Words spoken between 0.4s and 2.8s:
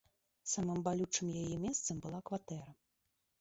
Самым балючым яе месцам была кватэра.